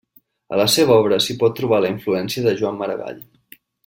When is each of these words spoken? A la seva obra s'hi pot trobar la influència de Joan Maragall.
A 0.55 0.57
la 0.59 0.63
seva 0.75 0.95
obra 1.01 1.19
s'hi 1.25 1.35
pot 1.43 1.55
trobar 1.59 1.81
la 1.85 1.91
influència 1.97 2.47
de 2.47 2.55
Joan 2.63 2.81
Maragall. 2.81 3.21